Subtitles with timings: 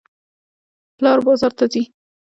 [0.97, 1.83] پلار بازار ته ځي.